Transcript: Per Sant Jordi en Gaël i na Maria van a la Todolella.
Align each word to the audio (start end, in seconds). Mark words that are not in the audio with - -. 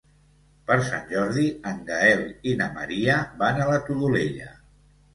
Per 0.71 0.77
Sant 0.87 1.05
Jordi 1.11 1.43
en 1.73 1.85
Gaël 1.91 2.25
i 2.53 2.57
na 2.65 2.73
Maria 2.81 3.23
van 3.45 3.63
a 3.67 3.71
la 3.75 3.81
Todolella. 3.93 4.55